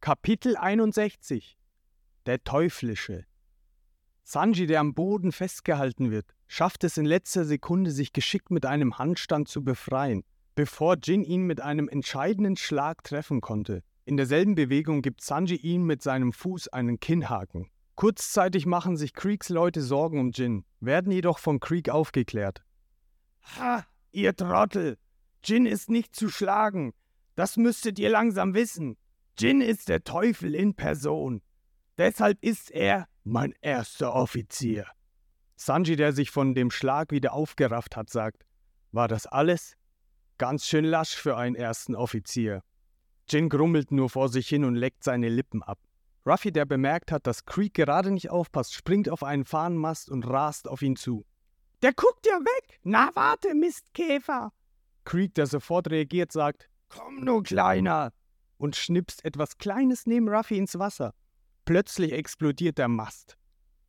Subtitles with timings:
[0.00, 1.58] Kapitel 61
[2.26, 3.24] Der Teuflische
[4.22, 8.96] Sanji, der am Boden festgehalten wird, schafft es in letzter Sekunde, sich geschickt mit einem
[8.98, 10.22] Handstand zu befreien,
[10.54, 13.82] bevor Jin ihn mit einem entscheidenden Schlag treffen konnte.
[14.04, 17.70] In derselben Bewegung gibt Sanji ihm mit seinem Fuß einen Kinnhaken.
[17.94, 22.64] Kurzzeitig machen sich Creeks Leute Sorgen um Jin, werden jedoch von Creek aufgeklärt.
[23.56, 24.98] Ha, ihr Trottel!
[25.44, 26.94] Jin ist nicht zu schlagen.
[27.34, 28.96] Das müsstet ihr langsam wissen.
[29.38, 31.42] Jin ist der Teufel in Person.
[31.98, 34.86] Deshalb ist er mein erster Offizier.
[35.56, 38.44] Sanji, der sich von dem Schlag wieder aufgerafft hat, sagt,
[38.90, 39.76] war das alles?
[40.38, 42.62] Ganz schön lasch für einen ersten Offizier.
[43.32, 45.78] Jin grummelt nur vor sich hin und leckt seine Lippen ab.
[46.26, 50.68] Ruffy, der bemerkt hat, dass Creek gerade nicht aufpasst, springt auf einen Fahnenmast und rast
[50.68, 51.24] auf ihn zu.
[51.80, 52.78] Der guckt ja weg!
[52.82, 54.52] Na warte, Mistkäfer!
[55.04, 58.12] Creek, der sofort reagiert, sagt, Komm nur, Kleiner!
[58.58, 61.14] und schnipst etwas Kleines neben Ruffy ins Wasser.
[61.64, 63.36] Plötzlich explodiert der Mast.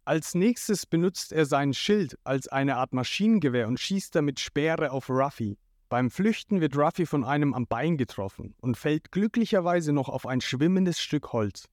[0.05, 5.09] Als nächstes benutzt er sein Schild als eine Art Maschinengewehr und schießt damit Speere auf
[5.09, 5.57] Ruffy.
[5.94, 10.41] Beim Flüchten wird Ruffy von einem am Bein getroffen und fällt glücklicherweise noch auf ein
[10.41, 11.69] schwimmendes Stück Holz.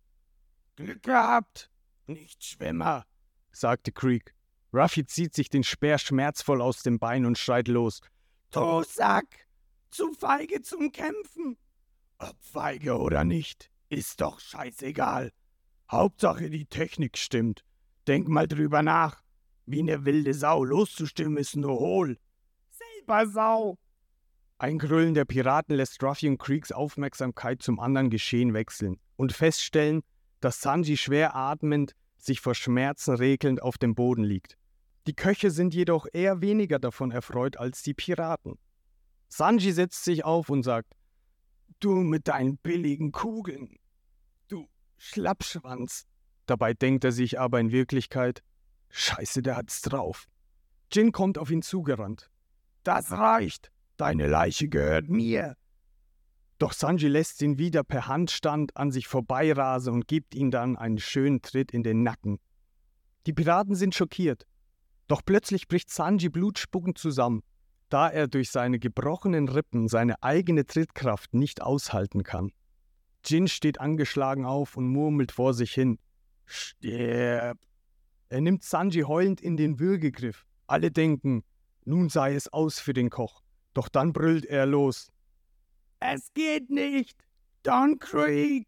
[0.76, 1.70] Glück gehabt,
[2.06, 3.06] nicht Schwimmer,
[3.50, 4.34] sagte Creek.
[4.74, 8.02] Ruffy zieht sich den Speer schmerzvoll aus dem Bein und schreit los.
[8.50, 9.48] Du Sack,
[9.88, 11.56] zu feige zum Kämpfen.
[12.18, 15.32] Ob feige oder nicht, ist doch scheißegal.
[15.90, 17.64] Hauptsache die Technik stimmt.
[18.06, 19.22] Denk mal drüber nach.
[19.64, 22.18] Wie eine wilde Sau loszustimmen ist nur hohl.
[22.68, 23.78] Selber Sau.
[24.60, 30.02] Ein Grüllen der Piraten lässt Ruffy und Creeks Aufmerksamkeit zum anderen Geschehen wechseln und feststellen,
[30.40, 34.58] dass Sanji schwer atmend, sich vor Schmerzen regelnd auf dem Boden liegt.
[35.06, 38.58] Die Köche sind jedoch eher weniger davon erfreut als die Piraten.
[39.28, 40.92] Sanji setzt sich auf und sagt,
[41.78, 43.78] Du mit deinen billigen Kugeln.
[44.48, 44.68] Du
[44.98, 46.04] Schlappschwanz.
[46.44, 48.42] Dabei denkt er sich aber in Wirklichkeit,
[48.90, 50.26] Scheiße, der hat's drauf.
[50.92, 52.28] Jin kommt auf ihn zugerannt.
[52.82, 53.72] Das reicht.
[54.00, 55.56] Deine Leiche gehört mir.
[56.58, 60.98] Doch Sanji lässt ihn wieder per Handstand an sich vorbeirasen und gibt ihm dann einen
[60.98, 62.38] schönen Tritt in den Nacken.
[63.26, 64.46] Die Piraten sind schockiert.
[65.06, 67.42] Doch plötzlich bricht Sanji blutspuckend zusammen
[67.90, 72.52] da er durch seine gebrochenen Rippen seine eigene Trittkraft nicht aushalten kann.
[73.24, 75.98] Jin steht angeschlagen auf und murmelt vor sich hin.
[76.46, 77.58] Stirb!
[78.28, 80.46] Er nimmt Sanji heulend in den Würgegriff.
[80.68, 81.42] Alle denken,
[81.84, 83.42] nun sei es aus für den Koch.
[83.74, 85.12] Doch dann brüllt er los.
[86.00, 87.24] Es geht nicht!
[87.62, 88.66] Don Creek!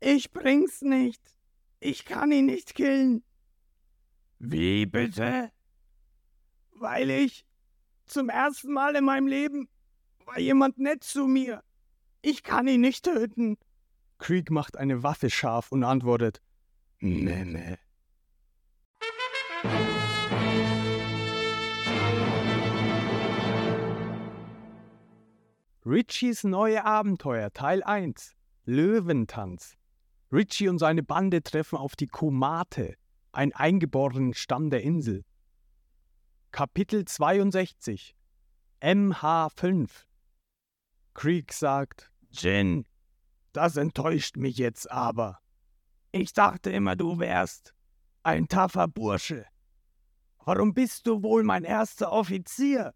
[0.00, 1.22] Ich bring's nicht!
[1.80, 3.22] Ich kann ihn nicht killen!
[4.38, 5.50] Wie bitte?
[6.72, 7.44] Weil ich
[8.06, 9.68] zum ersten Mal in meinem Leben
[10.24, 11.62] war jemand nett zu mir.
[12.22, 13.58] Ich kann ihn nicht töten.
[14.18, 16.40] Krieg macht eine Waffe scharf und antwortet:
[16.98, 17.78] Memme.
[25.90, 29.74] Richies neue Abenteuer Teil 1 Löwentanz
[30.30, 32.94] Richie und seine Bande treffen auf die Kumate,
[33.32, 35.24] einen eingeborenen Stamm der Insel.
[36.50, 38.14] Kapitel 62
[38.82, 39.88] MH5
[41.14, 42.86] Creek sagt, Jin,
[43.54, 45.38] das enttäuscht mich jetzt aber.
[46.12, 47.72] Ich dachte immer, du wärst
[48.24, 49.46] ein taffer Bursche.
[50.44, 52.92] Warum bist du wohl mein erster Offizier?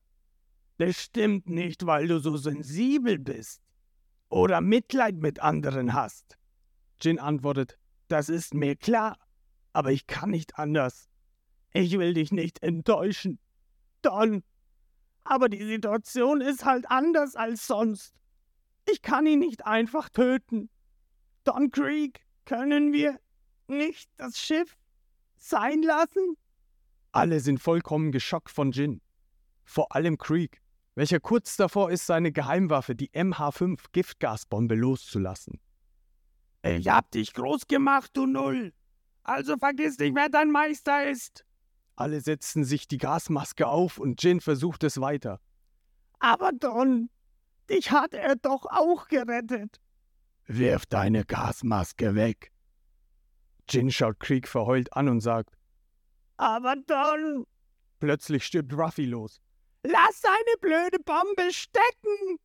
[0.84, 3.62] Bestimmt nicht, weil du so sensibel bist
[4.30, 6.36] oder Mitleid mit anderen hast.
[7.00, 7.78] Jin antwortet,
[8.08, 9.16] das ist mir klar,
[9.72, 11.08] aber ich kann nicht anders.
[11.72, 13.38] Ich will dich nicht enttäuschen.
[14.02, 14.42] Don.
[15.22, 18.12] Aber die Situation ist halt anders als sonst.
[18.90, 20.68] Ich kann ihn nicht einfach töten.
[21.44, 23.20] Don Creek, können wir
[23.68, 24.76] nicht das Schiff
[25.36, 26.36] sein lassen?
[27.12, 29.00] Alle sind vollkommen geschockt von Jin.
[29.64, 30.60] Vor allem Creek,
[30.94, 35.60] welcher kurz davor ist, seine Geheimwaffe, die MH5 Giftgasbombe, loszulassen.
[36.62, 38.72] Ich hab dich groß gemacht, du Null.
[39.24, 41.44] Also vergiss nicht, wer dein Meister ist.
[41.96, 45.40] Alle setzen sich die Gasmaske auf und Jin versucht es weiter.
[46.18, 47.10] Aber Don,
[47.68, 49.80] dich hat er doch auch gerettet.
[50.46, 52.52] Wirf deine Gasmaske weg.
[53.68, 55.56] Jin schaut Krieg verheult an und sagt:
[56.36, 57.46] Aber Don.
[58.00, 59.40] Plötzlich stirbt Ruffy los.
[59.84, 62.38] Lass deine blöde Bombe stecken!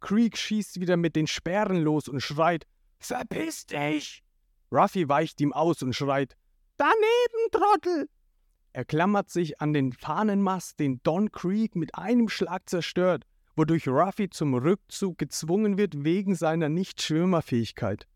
[0.00, 2.66] Krieg schießt wieder mit den Sperren los und schreit:
[2.98, 4.22] Verpiss dich!
[4.70, 6.36] Ruffy weicht ihm aus und schreit:
[6.76, 8.08] Daneben, Trottel!
[8.72, 13.24] Er klammert sich an den Fahnenmast, den Don Creek mit einem Schlag zerstört,
[13.56, 18.06] wodurch Ruffy zum Rückzug gezwungen wird wegen seiner Nicht-Schwimmerfähigkeit.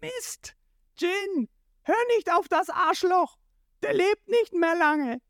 [0.00, 0.56] Mist!
[0.98, 1.48] Jin!
[1.82, 3.38] Hör nicht auf das Arschloch!
[3.82, 5.20] Der lebt nicht mehr lange!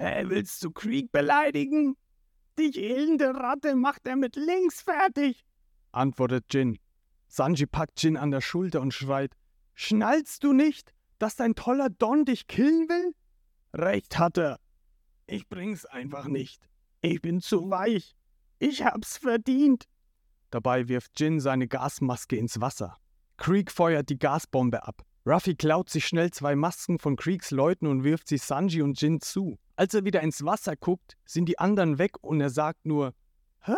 [0.00, 1.94] Hä, willst du Creek beleidigen?
[2.58, 5.44] Die elende Ratte macht er mit links fertig,
[5.92, 6.78] antwortet Jin.
[7.28, 9.36] Sanji packt Jin an der Schulter und schreit:
[9.74, 13.14] Schnallst du nicht, dass dein toller Don dich killen will?
[13.74, 14.58] Recht hat er.
[15.26, 16.66] Ich bring's einfach nicht.
[17.02, 18.16] Ich bin zu weich.
[18.58, 19.84] Ich hab's verdient.
[20.48, 22.96] Dabei wirft Jin seine Gasmaske ins Wasser.
[23.36, 25.04] Creek feuert die Gasbombe ab.
[25.26, 29.20] Ruffy klaut sich schnell zwei Masken von Creeks Leuten und wirft sie Sanji und Jin
[29.20, 29.58] zu.
[29.80, 33.14] Als er wieder ins Wasser guckt, sind die anderen weg und er sagt nur:
[33.62, 33.72] Hä?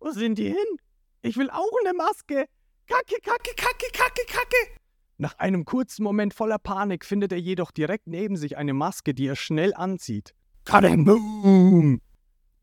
[0.00, 0.80] Wo sind die hin?
[1.22, 2.46] Ich will auch eine Maske.
[2.88, 4.56] Kacke, kacke, kacke, kacke, kacke.
[5.18, 9.28] Nach einem kurzen Moment voller Panik findet er jedoch direkt neben sich eine Maske, die
[9.28, 10.34] er schnell anzieht.
[10.64, 12.00] Kadeboom!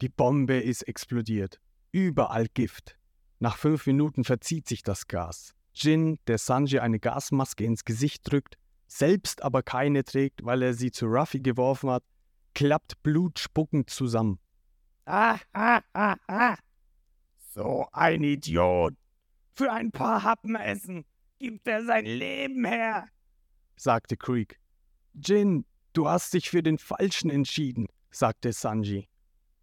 [0.01, 1.61] Die Bombe ist explodiert.
[1.93, 2.97] Überall Gift.
[3.39, 5.55] Nach fünf Minuten verzieht sich das Gas.
[5.73, 8.57] Jin, der Sanji eine Gasmaske ins Gesicht drückt,
[8.87, 12.03] selbst aber keine trägt, weil er sie zu Ruffy geworfen hat,
[12.53, 14.39] klappt blutspuckend zusammen.
[15.05, 16.55] Ah, ah, ah, ah.
[17.53, 18.95] So ein Idiot.
[19.55, 21.05] Für ein paar Happen essen
[21.39, 23.07] gibt er sein Leben her,
[23.75, 24.59] sagte Creek.
[25.13, 29.09] Jin, du hast dich für den Falschen entschieden, sagte Sanji.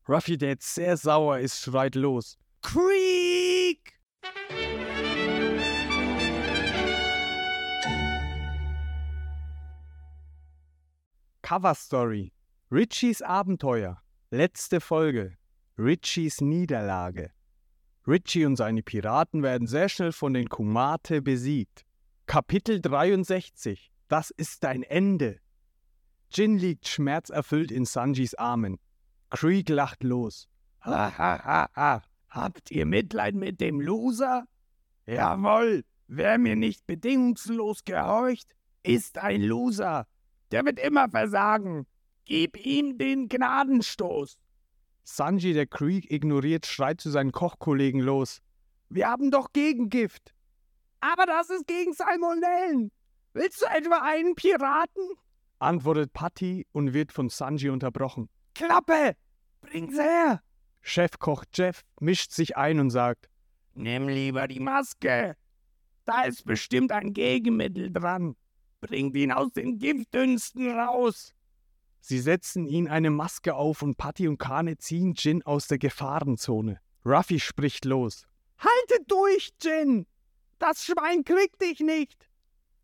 [0.08, 2.38] Ruffy, der jetzt sehr sauer ist, schreit los.
[2.62, 3.98] Creek!
[11.42, 12.32] Cover Story
[12.72, 14.00] Richies Abenteuer
[14.30, 15.36] Letzte Folge
[15.76, 17.32] Richies Niederlage
[18.06, 21.84] Richie und seine Piraten werden sehr schnell von den Kumate besiegt.
[22.26, 25.40] Kapitel 63 Das ist dein Ende.
[26.30, 28.78] Jin liegt schmerzerfüllt in Sanjis Armen.
[29.30, 30.48] Creek lacht los.
[30.82, 32.02] Ha, ha, ha, ha.
[32.28, 34.44] Habt ihr Mitleid mit dem Loser?
[35.06, 40.06] Jawohl, wer mir nicht bedingungslos gehorcht, ist ein Loser.
[40.52, 41.88] Der wird immer versagen.
[42.30, 44.38] Gib ihm den Gnadenstoß.
[45.02, 48.40] Sanji, der Creek ignoriert, schreit zu seinen Kochkollegen los.
[48.88, 50.32] Wir haben doch Gegengift.
[51.00, 52.92] Aber das ist gegen Salmonellen.
[53.32, 55.02] Willst du etwa einen Piraten?
[55.58, 58.28] antwortet Patty und wird von Sanji unterbrochen.
[58.54, 59.16] Klappe!
[59.60, 60.40] Bring's her!
[60.82, 63.28] Chefkoch Jeff mischt sich ein und sagt:
[63.74, 65.36] Nimm lieber die Maske.
[66.04, 68.36] Da ist bestimmt ein Gegenmittel dran.
[68.80, 71.34] Bringt ihn aus den Giftdünsten raus.
[72.00, 76.80] Sie setzen ihn eine Maske auf und Patty und Kane ziehen Jin aus der Gefahrenzone.
[77.04, 78.26] Ruffy spricht los.
[78.58, 80.06] Halte durch, Jin!
[80.58, 82.28] Das Schwein kriegt dich nicht!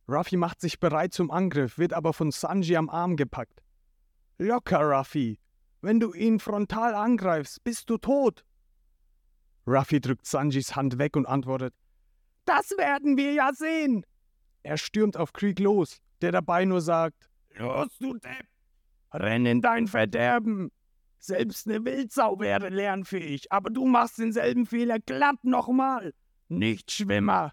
[0.09, 3.63] Ruffy macht sich bereit zum Angriff, wird aber von Sanji am Arm gepackt.
[4.39, 5.39] Locker, Ruffy.
[5.81, 8.45] Wenn du ihn frontal angreifst, bist du tot.
[9.67, 11.75] Ruffy drückt Sanjis Hand weg und antwortet:
[12.45, 14.07] Das werden wir ja sehen!
[14.63, 18.47] Er stürmt auf Krieg los, der dabei nur sagt: Los, du Depp!
[19.13, 20.71] Renn in dein Verderben!
[21.19, 26.13] Selbst eine Wildsau wäre lernfähig, aber du machst denselben Fehler glatt nochmal.
[26.49, 27.53] Nicht Schwimmer!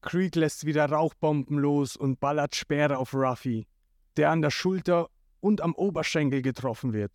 [0.00, 3.66] Creek lässt wieder Rauchbomben los und ballert Speere auf Ruffy,
[4.16, 5.08] der an der Schulter
[5.40, 7.12] und am Oberschenkel getroffen wird.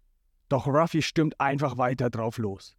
[0.50, 2.76] Doch Ruffy stürmt einfach weiter drauf los.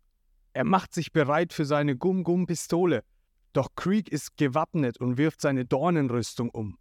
[0.52, 3.04] Er macht sich bereit für seine Gum-Gum-Pistole,
[3.52, 6.78] doch Creek ist gewappnet und wirft seine Dornenrüstung um.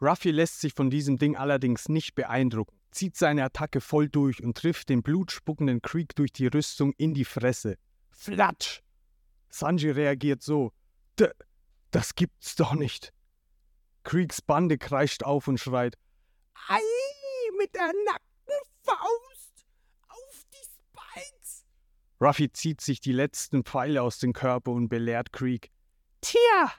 [0.00, 4.56] Ruffy lässt sich von diesem Ding allerdings nicht beeindrucken zieht seine Attacke voll durch und
[4.56, 7.76] trifft den blutspuckenden Creek durch die Rüstung in die Fresse.
[8.10, 8.80] Flatsch!
[9.50, 10.72] Sanji reagiert so.
[11.18, 11.28] D
[11.90, 13.12] das gibt's doch nicht.
[14.02, 15.96] Creeks Bande kreischt auf und schreit.
[16.68, 16.80] Ei,
[17.58, 19.66] mit der nackten Faust!
[20.08, 21.64] Auf die Spikes!
[22.20, 25.70] Ruffy zieht sich die letzten Pfeile aus dem Körper und belehrt Creek.
[26.20, 26.72] Tja,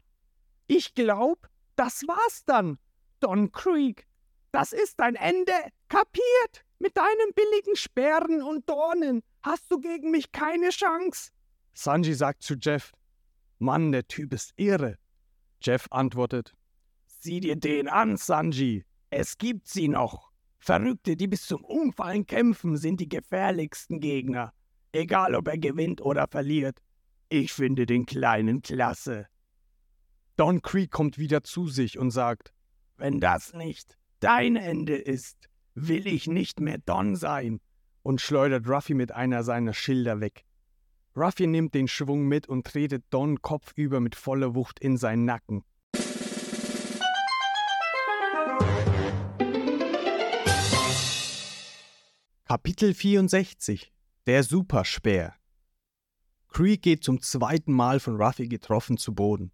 [0.68, 2.78] ich glaub, das war's dann,
[3.22, 4.08] Don Creek.
[4.56, 5.52] Das ist dein Ende.
[5.90, 6.64] Kapiert?
[6.80, 11.32] Mit deinen billigen Sperren und Dornen hast du gegen mich keine Chance.
[11.74, 12.94] Sanji sagt zu Jeff:
[13.60, 14.98] Mann, der Typ ist irre.
[15.62, 16.56] Jeff antwortet:
[17.06, 18.86] Sieh dir den an, Sanji.
[19.10, 20.32] Es gibt sie noch.
[20.58, 24.54] Verrückte, die bis zum Umfallen kämpfen, sind die gefährlichsten Gegner.
[24.94, 26.82] Egal, ob er gewinnt oder verliert.
[27.28, 29.28] Ich finde den Kleinen klasse.
[30.38, 32.54] Don Creek kommt wieder zu sich und sagt:
[32.96, 37.60] Wenn das nicht dein Ende ist, will ich nicht mehr Don sein
[38.02, 40.46] und schleudert Ruffy mit einer seiner Schilder weg.
[41.16, 45.64] Ruffy nimmt den Schwung mit und tretet Don kopfüber mit voller Wucht in seinen Nacken.
[52.46, 53.92] Kapitel 64
[54.28, 55.34] Der Superspeer
[56.50, 59.52] Creek geht zum zweiten Mal von Ruffy getroffen zu Boden.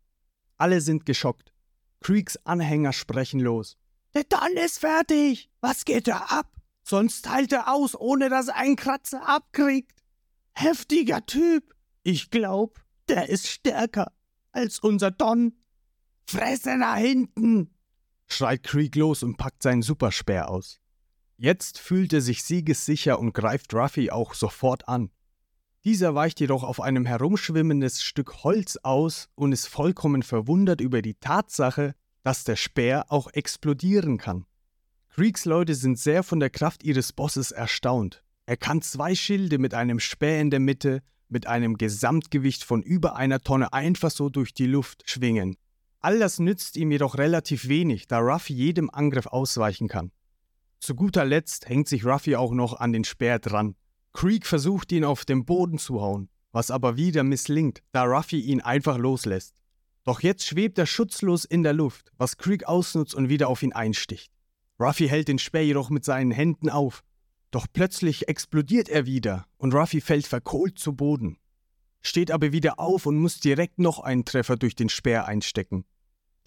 [0.57, 1.53] Alle sind geschockt.
[2.01, 3.77] Creeks Anhänger sprechen los.
[4.13, 5.49] Der Don ist fertig.
[5.61, 6.51] Was geht da ab?
[6.83, 10.03] Sonst teilt er aus, ohne dass er einen Kratzer abkriegt.
[10.53, 11.73] Heftiger Typ.
[12.03, 14.11] Ich glaub, der ist stärker
[14.51, 15.53] als unser Don.
[16.25, 17.73] Fresse nach hinten!
[18.27, 20.79] schreit Creek los und packt seinen Superspeer aus.
[21.37, 25.11] Jetzt fühlt er sich siegessicher und greift Ruffy auch sofort an.
[25.83, 31.15] Dieser weicht jedoch auf einem herumschwimmendes Stück Holz aus und ist vollkommen verwundert über die
[31.15, 34.45] Tatsache, dass der Speer auch explodieren kann.
[35.09, 38.23] Creeks Leute sind sehr von der Kraft ihres Bosses erstaunt.
[38.45, 41.01] Er kann zwei Schilde mit einem Speer in der Mitte
[41.31, 45.55] mit einem Gesamtgewicht von über einer Tonne einfach so durch die Luft schwingen.
[45.99, 50.11] All das nützt ihm jedoch relativ wenig, da Ruffy jedem Angriff ausweichen kann.
[50.79, 53.75] Zu guter Letzt hängt sich Ruffy auch noch an den Speer dran.
[54.13, 58.61] Creek versucht ihn auf den Boden zu hauen, was aber wieder misslingt, da Ruffy ihn
[58.61, 59.60] einfach loslässt.
[60.03, 63.73] Doch jetzt schwebt er schutzlos in der Luft, was Creek ausnutzt und wieder auf ihn
[63.73, 64.31] einsticht.
[64.79, 67.03] Ruffy hält den Speer jedoch mit seinen Händen auf.
[67.51, 71.37] Doch plötzlich explodiert er wieder und Ruffy fällt verkohlt zu Boden.
[72.01, 75.85] Steht aber wieder auf und muss direkt noch einen Treffer durch den Speer einstecken.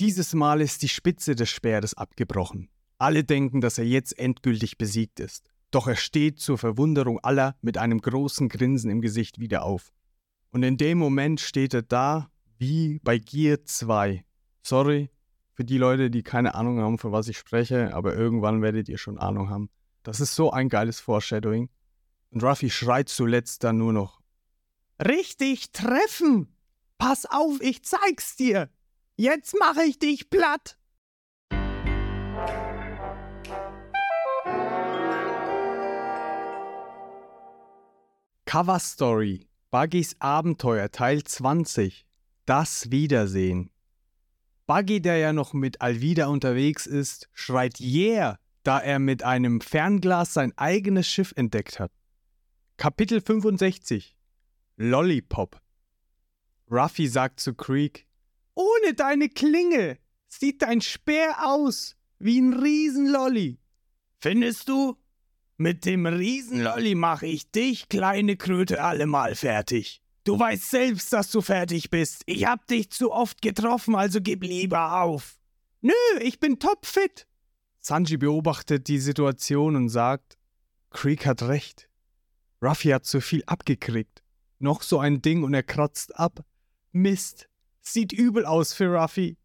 [0.01, 2.69] Dieses Mal ist die Spitze des Speeres abgebrochen.
[2.99, 5.49] Alle denken, dass er jetzt endgültig besiegt ist.
[5.71, 9.93] Doch er steht zur Verwunderung aller mit einem großen Grinsen im Gesicht wieder auf.
[10.51, 12.31] Und in dem Moment steht er da
[12.67, 14.25] wie bei Gear 2.
[14.63, 15.11] Sorry
[15.53, 18.97] für die Leute, die keine Ahnung haben, von was ich spreche, aber irgendwann werdet ihr
[18.97, 19.69] schon Ahnung haben.
[20.03, 21.69] Das ist so ein geiles Foreshadowing.
[22.31, 24.23] Und Ruffy schreit zuletzt dann nur noch:
[24.99, 26.57] Richtig treffen!
[26.97, 28.71] Pass auf, ich zeig's dir!
[29.17, 30.79] Jetzt mache ich dich platt!
[38.47, 42.07] Cover Story Buggys Abenteuer Teil 20
[42.47, 43.71] Das Wiedersehen
[44.67, 50.35] Buggy, der ja noch mit Alvida unterwegs ist, schreit Yeah, da er mit einem Fernglas
[50.35, 51.91] sein eigenes Schiff entdeckt hat.
[52.77, 54.15] Kapitel 65
[54.77, 55.59] Lollipop
[56.71, 58.07] Ruffy sagt zu Creek,
[58.55, 59.99] ohne deine Klinge
[60.29, 63.59] sieht dein Speer aus wie ein Riesenlolli.
[64.21, 64.97] Findest du?
[65.57, 70.04] Mit dem Riesenlolli mache ich dich, kleine Kröte, allemal fertig.
[70.25, 72.23] Du weißt selbst, dass du fertig bist.
[72.27, 75.39] Ich hab dich zu oft getroffen, also gib lieber auf.
[75.83, 77.27] Nö, ich bin topfit.
[77.81, 80.39] Sanji beobachtet die Situation und sagt,
[80.89, 81.91] Creek hat recht.
[82.63, 84.23] Ruffy hat zu viel abgekriegt.
[84.59, 86.43] Noch so ein Ding und er kratzt ab.
[86.93, 87.51] Mist.
[87.83, 89.37] Sieht übel aus für Ruffy.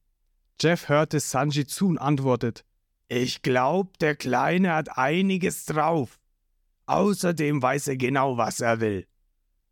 [0.61, 2.63] Jeff hörte Sanji zu und antwortet,
[3.09, 6.19] ich glaub, der Kleine hat einiges drauf.
[6.85, 9.07] Außerdem weiß er genau, was er will.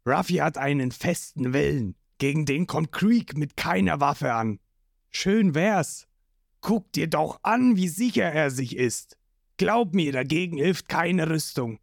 [0.07, 1.95] Ruffy hat einen festen Willen.
[2.17, 4.59] Gegen den kommt Creek mit keiner Waffe an.
[5.09, 6.07] Schön wär's.
[6.61, 9.17] Guck dir doch an, wie sicher er sich ist.
[9.57, 11.79] Glaub mir, dagegen hilft keine Rüstung.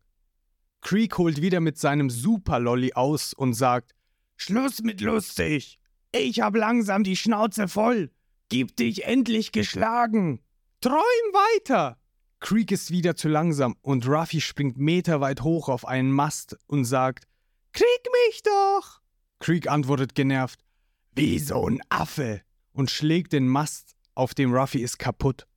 [0.81, 3.95] Creek holt wieder mit seinem Super-Lolly aus und sagt:
[4.37, 5.79] Schluss mit lustig.
[6.11, 8.11] Ich hab langsam die Schnauze voll.
[8.49, 10.41] Gib dich endlich geschlagen.
[10.81, 10.97] Träum
[11.33, 11.99] weiter!
[12.41, 17.27] Creek ist wieder zu langsam und Ruffy springt meterweit hoch auf einen Mast und sagt:
[17.75, 17.87] Krieg
[18.29, 19.01] mich doch!
[19.41, 20.61] Creek antwortet genervt:
[21.13, 22.43] Wie so ein Affe!
[22.73, 25.49] und schlägt den Mast, auf dem Ruffy ist, kaputt.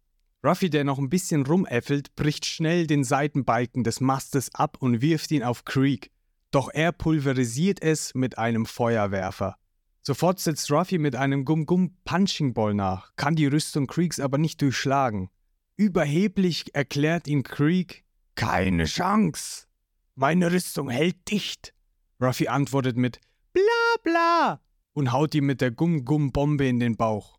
[0.43, 5.31] Ruffy, der noch ein bisschen rumäffelt, bricht schnell den Seitenbalken des Mastes ab und wirft
[5.31, 6.11] ihn auf Creek.
[6.49, 9.55] Doch er pulverisiert es mit einem Feuerwerfer.
[10.01, 14.61] Sofort setzt Ruffy mit einem Gum-Gum Punching Ball nach, kann die Rüstung Creeks aber nicht
[14.61, 15.29] durchschlagen.
[15.75, 19.67] Überheblich erklärt ihm Creek: Keine Chance.
[20.15, 21.75] Meine Rüstung hält dicht.
[22.21, 23.19] Ruffy antwortet mit
[23.53, 23.63] Bla
[24.03, 24.61] bla
[24.93, 27.37] und haut ihm mit der Gum-Gum-Bombe in den Bauch.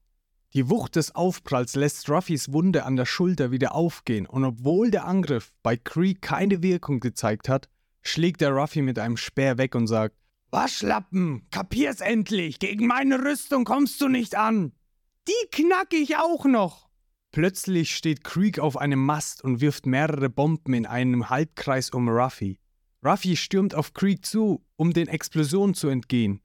[0.54, 5.04] Die Wucht des Aufpralls lässt Ruffys Wunde an der Schulter wieder aufgehen und obwohl der
[5.04, 7.68] Angriff bei Creek keine Wirkung gezeigt hat,
[8.02, 10.16] schlägt er Ruffy mit einem Speer weg und sagt:
[10.50, 14.72] Waschlappen, kapier's endlich, gegen meine Rüstung kommst du nicht an.
[15.26, 16.88] Die knack ich auch noch.
[17.32, 22.58] Plötzlich steht Creek auf einem Mast und wirft mehrere Bomben in einem Halbkreis um Ruffy.
[23.08, 26.42] Ruffy stürmt auf Creek zu, um den Explosionen zu entgehen.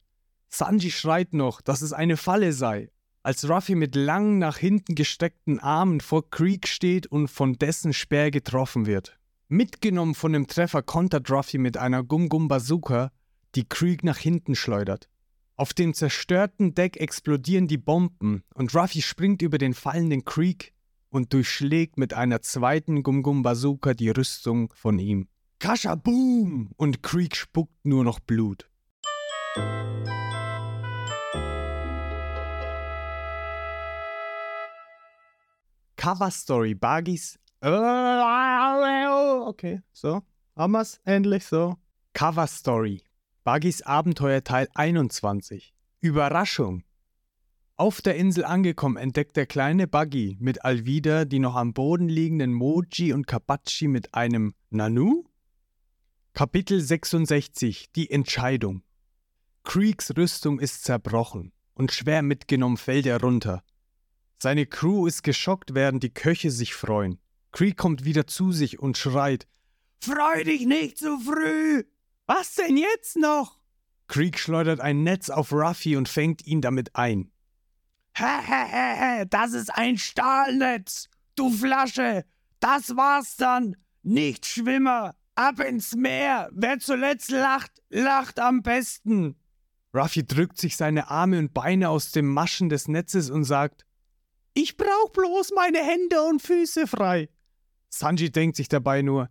[0.47, 2.89] Sanji schreit noch, dass es eine Falle sei,
[3.21, 8.31] als Ruffy mit langen nach hinten gestreckten Armen vor Creek steht und von dessen Speer
[8.31, 9.19] getroffen wird.
[9.49, 13.11] Mitgenommen von dem Treffer kontert Ruffy mit einer Gum-Gum Bazooka,
[13.55, 15.09] die Creek nach hinten schleudert.
[15.57, 20.71] Auf dem zerstörten Deck explodieren die Bomben und Ruffy springt über den fallenden Creek
[21.09, 25.27] und durchschlägt mit einer zweiten Gum-Gum Bazooka die Rüstung von ihm.
[25.63, 26.71] Kascha, boom!
[26.75, 28.69] Und Creek spuckt nur noch Blut.
[35.95, 37.39] Cover Story, Buggies.
[37.61, 37.71] Okay,
[39.93, 40.21] so.
[40.57, 41.77] Haben wir's endlich so.
[42.11, 43.01] Cover Story.
[43.45, 45.73] Buggys Abenteuer Teil 21.
[46.01, 46.83] Überraschung.
[47.77, 52.51] Auf der Insel angekommen entdeckt der kleine Buggy mit Alvida die noch am Boden liegenden
[52.51, 55.23] Moji und Kabachi mit einem Nanu?
[56.35, 58.81] Kapitel 66 Die Entscheidung.
[59.63, 63.63] Creeks Rüstung ist zerbrochen und schwer mitgenommen fällt er runter.
[64.41, 67.19] Seine Crew ist geschockt, während die Köche sich freuen.
[67.51, 69.47] Creek kommt wieder zu sich und schreit:
[70.01, 71.83] Freu dich nicht zu früh!
[72.25, 73.59] Was denn jetzt noch?
[74.07, 77.31] Creek schleudert ein Netz auf Ruffy und fängt ihn damit ein.
[78.15, 81.09] Hä, das ist ein Stahlnetz.
[81.35, 82.25] Du Flasche,
[82.59, 83.75] das war's dann.
[84.01, 86.49] Nicht Schwimmer, ab ins Meer.
[86.53, 89.35] Wer zuletzt lacht, lacht am besten.
[89.93, 93.85] Ruffy drückt sich seine Arme und Beine aus dem Maschen des Netzes und sagt,
[94.55, 97.29] ich brauch bloß meine Hände und Füße frei.
[97.89, 99.29] Sanji denkt sich dabei nur,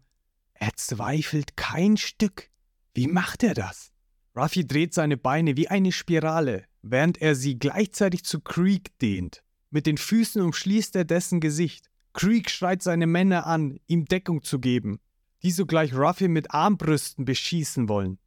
[0.55, 2.51] er zweifelt kein Stück.
[2.95, 3.93] Wie macht er das?
[4.37, 9.43] Ruffy dreht seine Beine wie eine Spirale, während er sie gleichzeitig zu Creek dehnt.
[9.71, 11.91] Mit den Füßen umschließt er dessen Gesicht.
[12.13, 15.01] Creek schreit seine Männer an, ihm Deckung zu geben,
[15.43, 18.19] die sogleich Ruffy mit Armbrüsten beschießen wollen.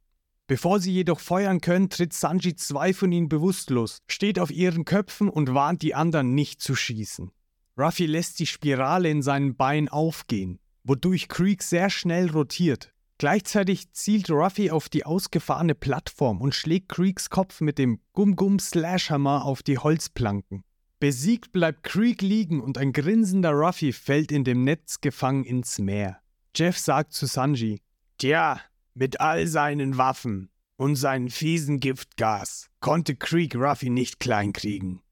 [0.46, 5.28] Bevor sie jedoch feuern können, tritt Sanji zwei von ihnen bewusstlos, steht auf ihren Köpfen
[5.28, 7.32] und warnt die anderen nicht zu schießen.
[7.78, 14.30] Ruffy lässt die Spirale in seinen Beinen aufgehen, wodurch Creek sehr schnell rotiert, Gleichzeitig zielt
[14.30, 20.64] Ruffy auf die ausgefahrene Plattform und schlägt Creeks Kopf mit dem Gum-Gum-Slashhammer auf die Holzplanken.
[21.00, 26.20] Besiegt bleibt Creek liegen und ein grinsender Ruffy fällt in dem Netz gefangen ins Meer.
[26.56, 27.82] Jeff sagt zu Sanji:
[28.16, 28.58] Tja,
[28.94, 35.02] mit all seinen Waffen und seinem fiesen Giftgas konnte Creek Ruffy nicht kleinkriegen.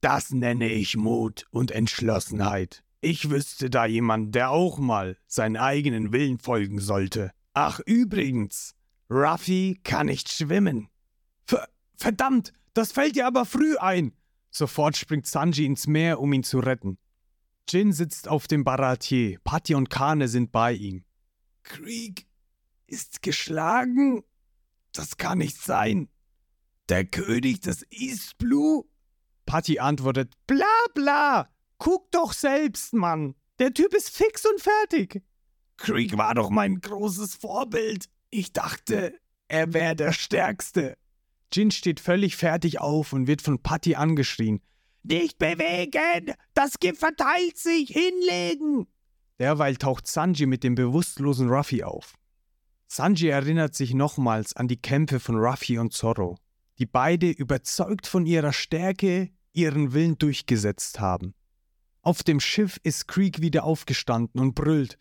[0.00, 2.82] Das nenne ich Mut und Entschlossenheit.
[3.02, 7.32] Ich wüsste da jemand, der auch mal seinen eigenen Willen folgen sollte.
[7.52, 8.74] Ach, übrigens,
[9.10, 10.88] Ruffy kann nicht schwimmen.
[11.46, 14.14] Ver verdammt, das fällt dir aber früh ein.
[14.50, 16.96] Sofort springt Sanji ins Meer, um ihn zu retten.
[17.68, 21.04] Jin sitzt auf dem Baratier, Patty und Kane sind bei ihm.
[21.62, 22.26] Krieg
[22.86, 24.22] ist geschlagen?
[24.92, 26.08] Das kann nicht sein.
[26.88, 28.84] Der König des East Blue?
[29.46, 31.50] Patty antwortet, bla bla.
[31.78, 33.34] Guck doch selbst, Mann.
[33.58, 35.22] Der Typ ist fix und fertig.
[35.76, 38.06] Creek war doch mein großes Vorbild.
[38.30, 40.96] Ich dachte, er wäre der Stärkste.
[41.52, 44.60] Jin steht völlig fertig auf und wird von Patty angeschrien.
[45.04, 46.34] Nicht bewegen!
[46.54, 47.90] Das Gift verteilt sich!
[47.90, 48.86] Hinlegen!
[49.38, 52.14] Derweil taucht Sanji mit dem bewusstlosen Ruffy auf.
[52.86, 56.38] Sanji erinnert sich nochmals an die Kämpfe von Ruffy und Zorro,
[56.78, 61.34] die beide überzeugt von ihrer Stärke ihren Willen durchgesetzt haben.
[62.00, 64.98] Auf dem Schiff ist Creek wieder aufgestanden und brüllt: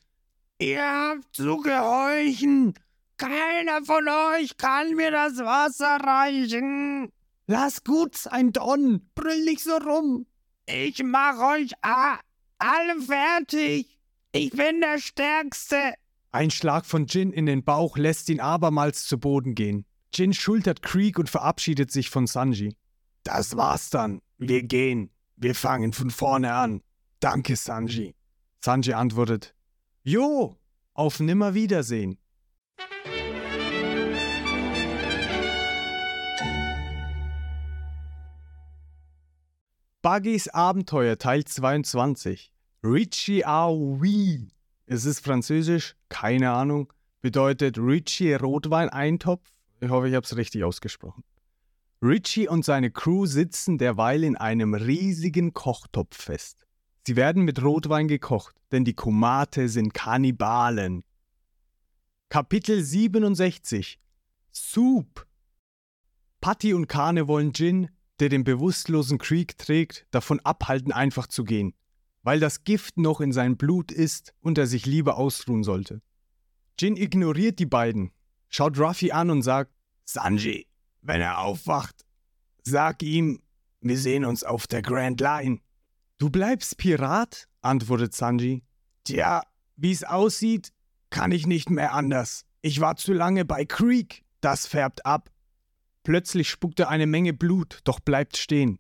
[0.60, 2.74] Ihr habt zu gehorchen.
[3.18, 7.12] Keiner von euch kann mir das Wasser reichen.
[7.48, 9.10] Lass gut sein, Don.
[9.16, 10.26] Brüll nicht so rum.
[10.66, 14.00] Ich mach euch alle fertig.
[14.32, 15.94] Ich bin der Stärkste.
[16.32, 19.86] Ein Schlag von Jin in den Bauch lässt ihn abermals zu Boden gehen.
[20.14, 22.76] Jin schultert Creek und verabschiedet sich von Sanji.
[23.24, 24.22] Das war's dann.
[24.38, 25.12] Wir gehen.
[25.36, 26.82] Wir fangen von vorne an.
[27.20, 28.16] Danke, Sanji.
[28.62, 29.54] Sanji antwortet,
[30.04, 30.58] Jo,
[30.94, 32.18] auf Nimmerwiedersehen.
[40.04, 42.52] Buggys Abenteuer Teil 22.
[42.84, 44.50] Richie Aoui.
[44.86, 46.92] Es ist französisch, keine Ahnung.
[47.22, 49.50] Bedeutet Richie Rotwein-Eintopf.
[49.80, 51.24] Ich hoffe, ich habe es richtig ausgesprochen.
[52.02, 56.66] Richie und seine Crew sitzen derweil in einem riesigen Kochtopf fest.
[57.08, 61.06] Sie werden mit Rotwein gekocht, denn die Kumate sind Kannibalen.
[62.28, 64.02] Kapitel 67
[64.52, 65.26] Soup
[66.42, 67.88] Patty und Kane wollen Jin,
[68.20, 71.74] der den bewusstlosen Creek trägt, davon abhalten, einfach zu gehen,
[72.22, 76.02] weil das Gift noch in sein Blut ist und er sich lieber ausruhen sollte.
[76.80, 78.12] Jin ignoriert die beiden,
[78.50, 79.72] schaut Ruffy an und sagt:
[80.06, 80.68] Sanji,
[81.02, 82.06] wenn er aufwacht,
[82.64, 83.42] sag ihm,
[83.82, 85.60] wir sehen uns auf der Grand Line.
[86.18, 87.48] Du bleibst Pirat?
[87.62, 88.64] antwortet Sanji.
[89.04, 89.44] Tja,
[89.76, 90.72] wie's aussieht,
[91.10, 92.46] kann ich nicht mehr anders.
[92.62, 94.24] Ich war zu lange bei Creek.
[94.40, 95.30] Das färbt ab.
[96.04, 98.80] Plötzlich spuckt er eine Menge Blut, doch bleibt stehen.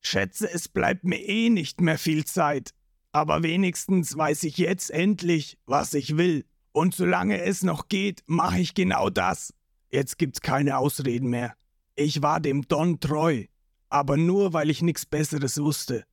[0.00, 2.74] Schätze, es bleibt mir eh nicht mehr viel Zeit.
[3.12, 8.60] Aber wenigstens weiß ich jetzt endlich, was ich will Und solange es noch geht, mache
[8.60, 9.52] ich genau das.
[9.90, 11.54] Jetzt gibt's keine Ausreden mehr.
[11.96, 13.46] Ich war dem Don treu,
[13.88, 16.04] aber nur weil ich nichts Besseres wusste.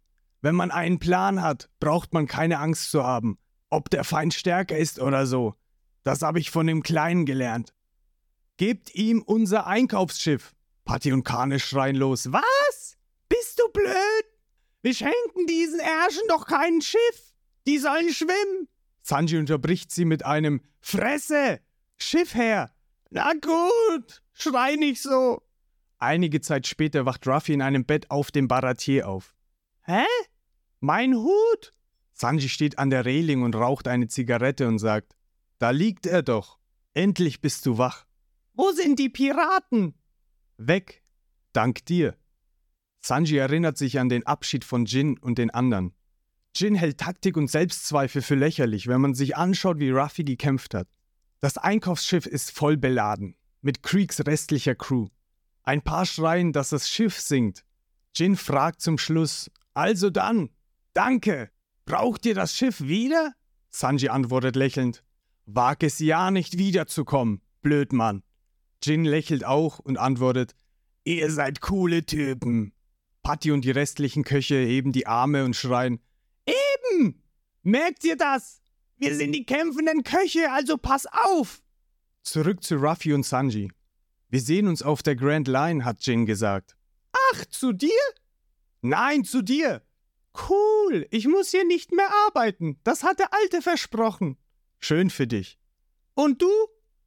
[0.42, 3.38] Wenn man einen Plan hat, braucht man keine Angst zu haben,
[3.70, 5.54] ob der Feind stärker ist oder so.
[6.04, 7.74] Das habe ich von dem Kleinen gelernt.
[8.58, 10.56] Gebt ihm unser Einkaufsschiff.
[10.84, 12.32] Patty und Kane schreien los.
[12.32, 12.98] Was?
[13.30, 14.26] Bist du blöd?
[14.82, 17.34] Wir schenken diesen Ärschen doch kein Schiff.
[17.68, 18.68] Die sollen schwimmen.
[19.04, 21.60] Sanji unterbricht sie mit einem Fresse!
[21.98, 22.72] Schiff her!
[23.10, 25.42] Na gut, schrei nicht so.
[25.98, 29.36] Einige Zeit später wacht Ruffy in einem Bett auf dem Baratier auf.
[29.84, 30.04] Hä?
[30.80, 31.74] Mein Hut?
[32.14, 35.16] Sanji steht an der Reling und raucht eine Zigarette und sagt:
[35.60, 36.60] Da liegt er doch.
[36.94, 38.07] Endlich bist du wach.
[38.58, 39.94] Wo sind die Piraten?
[40.58, 41.04] Weg.
[41.54, 42.18] Dank dir.
[43.00, 45.94] Sanji erinnert sich an den Abschied von Jin und den anderen.
[46.56, 50.88] Jin hält Taktik und Selbstzweifel für lächerlich, wenn man sich anschaut, wie Ruffy gekämpft hat.
[51.40, 55.10] Das Einkaufsschiff ist voll beladen, mit Creeks restlicher Crew.
[55.62, 57.64] Ein paar schreien, dass das Schiff sinkt.
[58.16, 60.50] Jin fragt zum Schluss: Also dann,
[60.94, 61.52] danke.
[61.86, 63.34] Braucht ihr das Schiff wieder?
[63.70, 65.04] Sanji antwortet lächelnd:
[65.46, 68.24] Wag es ja nicht wiederzukommen, Blödmann.
[68.84, 70.56] Jin lächelt auch und antwortet:
[71.04, 72.74] Ihr seid coole Typen.
[73.24, 76.00] Patty und die restlichen Köche heben die Arme und schreien:
[76.46, 77.24] Eben!
[77.64, 78.62] Merkt ihr das?
[78.98, 81.62] Wir sind die kämpfenden Köche, also pass auf!
[82.24, 83.72] Zurück zu Ruffy und Sanji.
[84.30, 86.76] Wir sehen uns auf der Grand Line, hat Jin gesagt.
[87.32, 87.90] Ach, zu dir?
[88.82, 89.82] Nein, zu dir.
[90.50, 92.80] Cool, ich muss hier nicht mehr arbeiten.
[92.84, 94.38] Das hat der Alte versprochen.
[94.80, 95.58] Schön für dich.
[96.14, 96.52] Und du?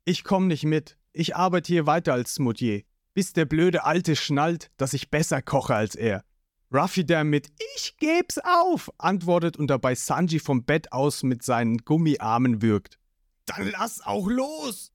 [0.05, 0.97] Ich komm nicht mit.
[1.13, 2.83] Ich arbeite hier weiter als Smoutier,
[3.15, 6.25] bis der blöde Alte schnallt, dass ich besser koche als er.
[6.73, 11.79] Ruffy, der mit Ich geb's auf antwortet und dabei Sanji vom Bett aus mit seinen
[11.79, 12.99] Gummiarmen würgt.
[13.47, 14.93] Dann lass auch los!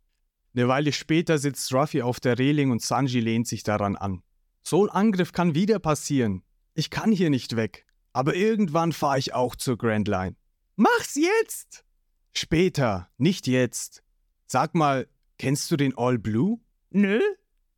[0.56, 4.24] Eine Weile später sitzt Ruffy auf der Reling und Sanji lehnt sich daran an.
[4.64, 6.44] So ein Angriff kann wieder passieren.
[6.74, 7.86] Ich kann hier nicht weg.
[8.14, 10.38] Aber irgendwann fahre ich auch zur Grand Line.
[10.78, 11.84] Mach's jetzt!
[12.32, 14.04] Später, nicht jetzt.
[14.48, 16.60] Sag mal, kennst du den All Blue?
[16.90, 17.20] Nö.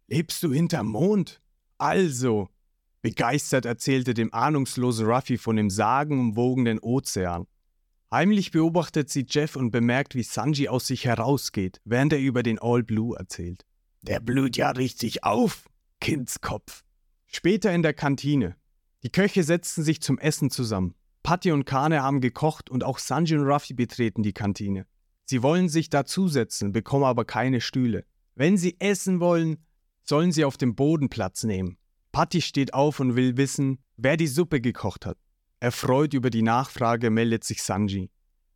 [0.08, 1.42] Lebst du hinterm Mond?
[1.78, 2.50] Also,
[3.08, 7.48] Begeistert erzählte dem ahnungslosen Ruffy von dem sagenumwogenen Ozean.
[8.12, 12.60] Heimlich beobachtet sie Jeff und bemerkt, wie Sanji aus sich herausgeht, während er über den
[12.60, 13.66] All Blue erzählt.
[14.02, 15.70] Der blüht ja richtig auf,
[16.02, 16.84] Kindskopf.
[17.28, 18.56] Später in der Kantine.
[19.04, 20.96] Die Köche setzten sich zum Essen zusammen.
[21.24, 24.86] Patty und Kane haben gekocht und auch Sanji und Ruffy betreten die Kantine.
[25.30, 28.06] Sie wollen sich dazusetzen, bekommen aber keine Stühle.
[28.36, 29.58] Wenn sie essen wollen,
[30.02, 31.78] sollen sie auf dem Boden Platz nehmen.
[32.14, 35.18] Patty steht auf und will wissen, wer die Suppe gekocht hat.
[35.60, 38.10] Erfreut über die Nachfrage meldet sich Sanji.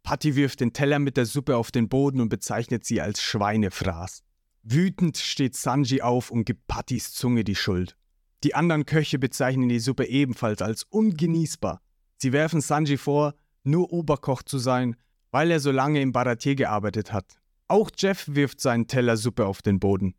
[0.04, 4.24] Patty wirft den Teller mit der Suppe auf den Boden und bezeichnet sie als Schweinefraß.
[4.64, 7.98] Wütend steht Sanji auf und gibt Pattys Zunge die Schuld.
[8.44, 11.82] Die anderen Köche bezeichnen die Suppe ebenfalls als ungenießbar.
[12.18, 14.96] Sie werfen Sanji vor, nur Oberkoch zu sein,
[15.32, 17.40] weil er so lange im Baratier gearbeitet hat.
[17.68, 20.16] Auch Jeff wirft seinen Teller Suppe auf den Boden.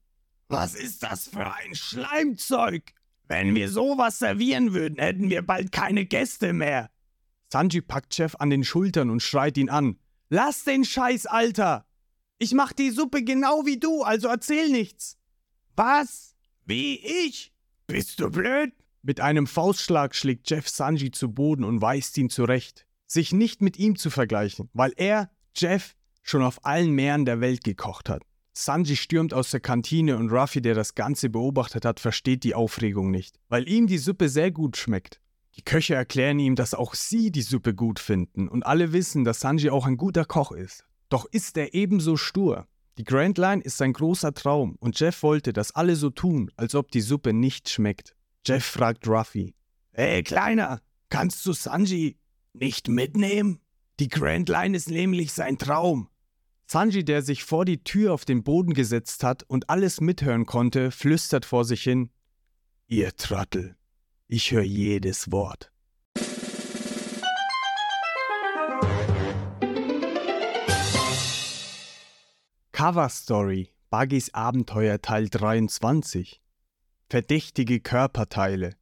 [0.48, 2.92] Was ist das für ein Schleimzeug?
[3.29, 6.90] Wenn wir sowas servieren würden, hätten wir bald keine Gäste mehr.
[7.51, 9.98] Sanji packt Chef an den Schultern und schreit ihn an.
[10.29, 11.87] Lass den Scheiß, Alter!
[12.38, 15.16] Ich mach die Suppe genau wie du, also erzähl nichts.
[15.77, 16.35] Was?
[16.64, 17.53] Wie ich?
[17.87, 18.72] Bist du blöd?
[19.03, 23.79] Mit einem Faustschlag schlägt Jeff Sanji zu Boden und weist ihn zurecht, sich nicht mit
[23.79, 28.22] ihm zu vergleichen, weil er, Jeff, schon auf allen Meeren der Welt gekocht hat.
[28.55, 33.11] Sanji stürmt aus der Kantine und Ruffy, der das Ganze beobachtet hat, versteht die Aufregung
[33.11, 35.20] nicht, weil ihm die Suppe sehr gut schmeckt.
[35.57, 39.40] Die Köche erklären ihm, dass auch sie die Suppe gut finden und alle wissen, dass
[39.40, 40.85] Sanji auch ein guter Koch ist.
[41.09, 42.66] Doch ist er ebenso stur.
[42.98, 46.75] Die Grand Line ist sein großer Traum und Jeff wollte, dass alle so tun, als
[46.75, 48.14] ob die Suppe nicht schmeckt.
[48.46, 49.55] Jeff fragt Ruffy:
[49.92, 52.16] Hey, Kleiner, kannst du Sanji
[52.54, 53.60] nicht mitnehmen?
[54.00, 56.08] Die Grand Line ist nämlich sein Traum.
[56.66, 60.90] Sanji, der sich vor die Tür auf den Boden gesetzt hat und alles mithören konnte,
[60.90, 62.10] flüstert vor sich hin:
[62.86, 63.76] Ihr Trottel,
[64.28, 65.70] ich höre jedes Wort.
[72.72, 76.40] Cover Story Buggys Abenteuer Teil 23
[77.08, 78.74] Verdächtige Körperteile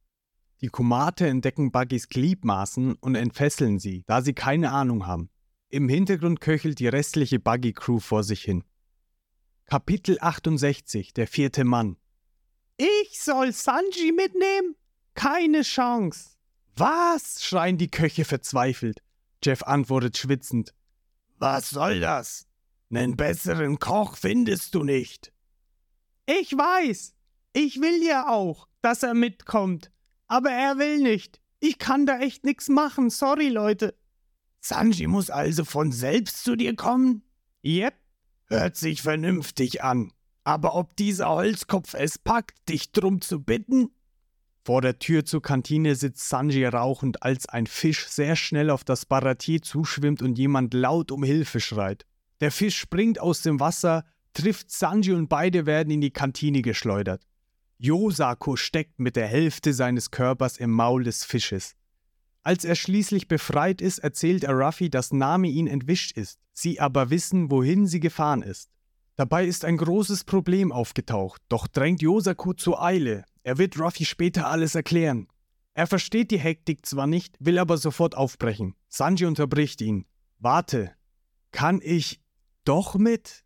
[0.61, 5.31] Die Kumate entdecken Buggys Gliedmaßen und entfesseln sie, da sie keine Ahnung haben.
[5.69, 8.63] Im Hintergrund köchelt die restliche Buggy-Crew vor sich hin.
[9.65, 11.97] Kapitel 68 Der vierte Mann
[12.77, 14.75] Ich soll Sanji mitnehmen?
[15.15, 16.31] Keine Chance.
[16.75, 17.43] Was?
[17.43, 19.01] schreien die Köche verzweifelt.
[19.43, 20.75] Jeff antwortet schwitzend.
[21.39, 22.45] Was soll das?
[22.89, 25.33] Nen besseren Koch findest du nicht.
[26.27, 27.15] Ich weiß.
[27.53, 29.91] Ich will ja auch, dass er mitkommt.
[30.31, 31.41] Aber er will nicht.
[31.59, 33.09] Ich kann da echt nix machen.
[33.09, 33.93] Sorry, Leute.
[34.61, 37.23] Sanji muss also von selbst zu dir kommen?
[37.65, 37.93] Yep.
[38.45, 40.13] Hört sich vernünftig an.
[40.45, 43.89] Aber ob dieser Holzkopf es packt, dich drum zu bitten?
[44.63, 49.05] Vor der Tür zur Kantine sitzt Sanji rauchend, als ein Fisch sehr schnell auf das
[49.05, 52.05] Baratier zuschwimmt und jemand laut um Hilfe schreit.
[52.39, 57.21] Der Fisch springt aus dem Wasser, trifft Sanji und beide werden in die Kantine geschleudert.
[57.83, 61.73] Yosako steckt mit der Hälfte seines Körpers im Maul des Fisches.
[62.43, 67.09] Als er schließlich befreit ist, erzählt er Ruffy, dass Nami ihn entwischt ist, sie aber
[67.09, 68.69] wissen, wohin sie gefahren ist.
[69.15, 73.25] Dabei ist ein großes Problem aufgetaucht, doch drängt Yosaku zur Eile.
[73.41, 75.27] Er wird Ruffy später alles erklären.
[75.73, 78.75] Er versteht die Hektik zwar nicht, will aber sofort aufbrechen.
[78.89, 80.05] Sanji unterbricht ihn.
[80.37, 80.91] Warte,
[81.51, 82.21] kann ich
[82.63, 83.43] doch mit?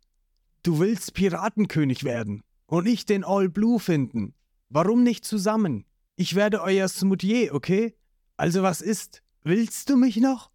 [0.62, 4.34] Du willst Piratenkönig werden und ich den All Blue finden.
[4.68, 5.84] Warum nicht zusammen?
[6.16, 7.94] Ich werde euer Smoutier, okay?
[8.36, 9.22] Also was ist?
[9.42, 10.50] Willst du mich noch?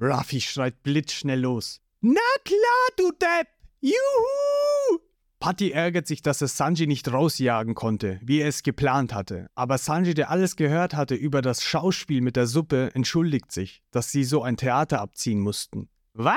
[0.00, 1.80] Ruffy schreit blitzschnell los.
[2.00, 3.48] Na klar, du Depp!
[3.80, 5.00] Juhu!
[5.38, 9.48] Patty ärgert sich, dass er Sanji nicht rausjagen konnte, wie er es geplant hatte.
[9.54, 14.12] Aber Sanji, der alles gehört hatte über das Schauspiel mit der Suppe, entschuldigt sich, dass
[14.12, 15.88] sie so ein Theater abziehen mussten.
[16.12, 16.36] Was?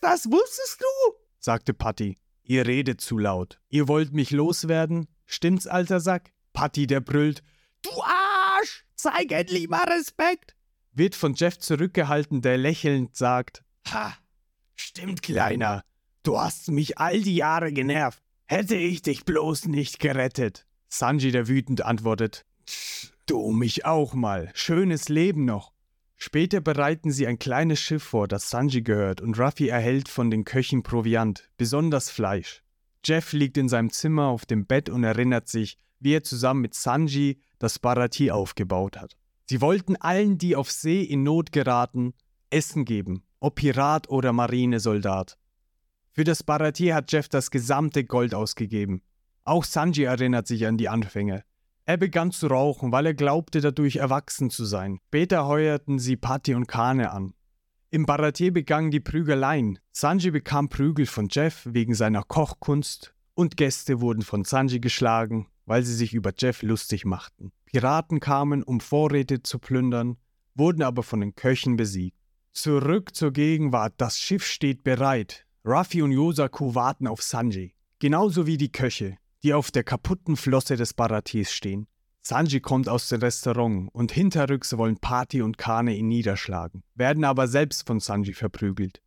[0.00, 1.14] Das wusstest du?
[1.38, 2.16] sagte Patty.
[2.42, 3.60] Ihr redet zu laut.
[3.68, 5.08] Ihr wollt mich loswerden?
[5.26, 6.32] Stimmt's, alter Sack?
[6.52, 7.42] Patty, der brüllt.
[7.82, 8.84] Du Arsch!
[8.96, 10.54] Zeig endlich mal Respekt!
[10.92, 13.62] Wird von Jeff zurückgehalten, der lächelnd sagt.
[13.88, 14.14] Ha!
[14.74, 15.84] Stimmt, Kleiner.
[16.22, 18.22] Du hast mich all die Jahre genervt.
[18.46, 20.66] Hätte ich dich bloß nicht gerettet.
[20.88, 22.44] Sanji, der wütend antwortet.
[23.26, 24.50] Du mich auch mal.
[24.54, 25.72] Schönes Leben noch.
[26.22, 30.44] Später bereiten sie ein kleines Schiff vor, das Sanji gehört, und Ruffy erhält von den
[30.44, 32.62] Köchen Proviant, besonders Fleisch.
[33.02, 36.74] Jeff liegt in seinem Zimmer auf dem Bett und erinnert sich, wie er zusammen mit
[36.74, 39.16] Sanji das Barati aufgebaut hat.
[39.48, 42.12] Sie wollten allen, die auf See in Not geraten,
[42.50, 45.38] Essen geben, ob Pirat oder Marinesoldat.
[46.12, 49.00] Für das Baratier hat Jeff das gesamte Gold ausgegeben.
[49.44, 51.44] Auch Sanji erinnert sich an die Anfänge.
[51.84, 55.00] Er begann zu rauchen, weil er glaubte, dadurch erwachsen zu sein.
[55.08, 57.34] Später heuerten sie Patty und Kane an.
[57.90, 59.80] Im Baratier begannen die Prügeleien.
[59.90, 65.82] Sanji bekam Prügel von Jeff wegen seiner Kochkunst und Gäste wurden von Sanji geschlagen, weil
[65.82, 67.52] sie sich über Jeff lustig machten.
[67.66, 70.18] Piraten kamen, um Vorräte zu plündern,
[70.54, 72.16] wurden aber von den Köchen besiegt.
[72.52, 75.46] Zurück zur Gegenwart, das Schiff steht bereit.
[75.64, 80.76] Ruffy und Yosaku warten auf Sanji, genauso wie die Köche, die auf der kaputten Flosse
[80.76, 81.86] des Baratiers stehen.
[82.22, 87.48] Sanji kommt aus dem Restaurant und hinterrücks wollen Party und Kane ihn niederschlagen, werden aber
[87.48, 89.00] selbst von Sanji verprügelt.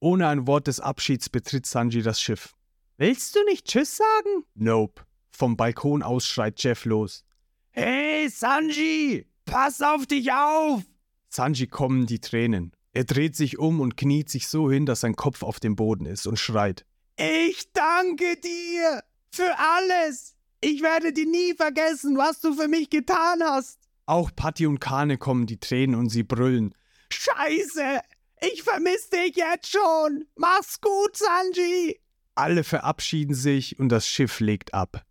[0.00, 2.54] Ohne ein Wort des Abschieds betritt Sanji das Schiff.
[2.96, 4.44] Willst du nicht Tschüss sagen?
[4.54, 5.02] Nope.
[5.30, 7.24] Vom Balkon aus schreit Jeff los.
[7.70, 9.26] Hey, Sanji!
[9.44, 10.82] Pass auf dich auf!
[11.28, 12.72] Sanji kommen die Tränen.
[12.92, 16.06] Er dreht sich um und kniet sich so hin, dass sein Kopf auf dem Boden
[16.06, 16.86] ist und schreit.
[17.16, 19.02] Ich danke dir
[19.34, 20.36] für alles.
[20.60, 23.78] Ich werde dir nie vergessen, was du für mich getan hast.
[24.06, 26.74] Auch Patty und Kane kommen die Tränen und sie brüllen.
[27.10, 28.00] Scheiße!
[28.40, 30.26] Ich vermisse dich jetzt schon!
[30.36, 32.00] Mach's gut, Sanji!
[32.34, 35.04] Alle verabschieden sich und das Schiff legt ab.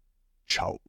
[0.47, 0.79] Ciao.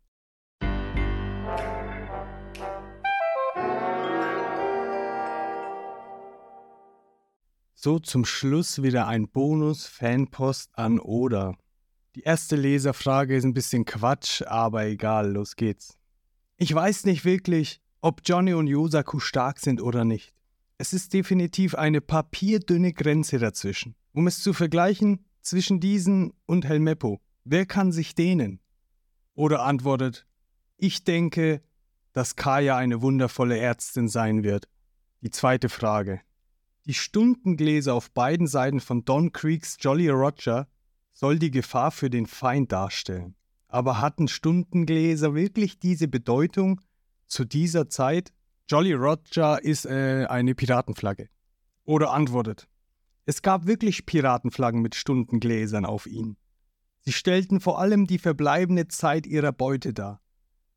[7.74, 11.54] So zum Schluss wieder ein Bonus-Fanpost an Oda.
[12.14, 15.98] Die erste Leserfrage ist ein bisschen Quatsch, aber egal, los geht's.
[16.56, 20.32] Ich weiß nicht wirklich, ob Johnny und Yosaku stark sind oder nicht.
[20.78, 23.96] Es ist definitiv eine papierdünne Grenze dazwischen.
[24.12, 27.20] Um es zu vergleichen, zwischen diesen und Helmeppo.
[27.42, 28.60] Wer kann sich dehnen?
[29.34, 30.26] Oder antwortet,
[30.76, 31.62] ich denke,
[32.12, 34.68] dass Kaya eine wundervolle Ärztin sein wird.
[35.22, 36.20] Die zweite Frage.
[36.86, 40.68] Die Stundengläser auf beiden Seiten von Don Creeks Jolly Roger
[41.14, 43.34] soll die Gefahr für den Feind darstellen.
[43.68, 46.80] Aber hatten Stundengläser wirklich diese Bedeutung
[47.26, 48.32] zu dieser Zeit?
[48.68, 51.28] Jolly Roger ist äh, eine Piratenflagge.
[51.84, 52.68] Oder antwortet,
[53.24, 56.36] es gab wirklich Piratenflaggen mit Stundengläsern auf ihnen.
[57.00, 60.20] Sie stellten vor allem die verbleibende Zeit ihrer Beute dar.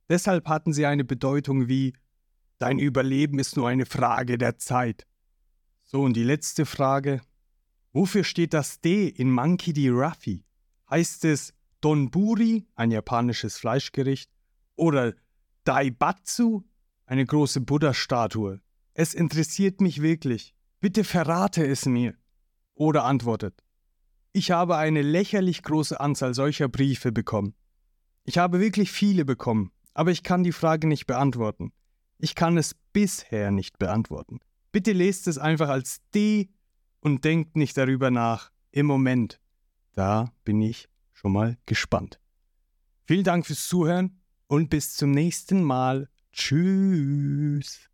[0.09, 1.93] Deshalb hatten sie eine Bedeutung wie
[2.59, 5.05] Dein Überleben ist nur eine Frage der Zeit.
[5.83, 7.21] So, und die letzte Frage.
[7.93, 9.89] Wofür steht das D in Monkey D.
[9.89, 10.45] Ruffy?
[10.89, 14.31] Heißt es Donburi, ein japanisches Fleischgericht,
[14.75, 15.13] oder
[15.63, 16.63] Daibatsu,
[17.05, 18.61] eine große Buddha-Statue?
[18.93, 20.55] Es interessiert mich wirklich.
[20.79, 22.15] Bitte verrate es mir.
[22.73, 23.63] Oder antwortet.
[24.33, 27.55] Ich habe eine lächerlich große Anzahl solcher Briefe bekommen.
[28.23, 31.73] Ich habe wirklich viele bekommen, aber ich kann die Frage nicht beantworten.
[32.19, 34.39] Ich kann es bisher nicht beantworten.
[34.71, 36.49] Bitte lest es einfach als D
[36.99, 38.51] und denkt nicht darüber nach.
[38.71, 39.39] Im Moment.
[39.93, 42.19] Da bin ich schon mal gespannt.
[43.05, 46.09] Vielen Dank fürs Zuhören und bis zum nächsten Mal.
[46.31, 47.86] Tschüss.